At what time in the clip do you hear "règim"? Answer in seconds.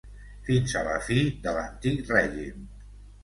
2.13-2.65